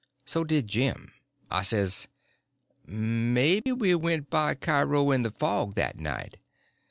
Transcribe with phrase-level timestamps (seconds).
[0.25, 1.13] So did Jim.
[1.51, 2.07] I says:
[2.87, 6.37] "Maybe we went by Cairo in the fog that night."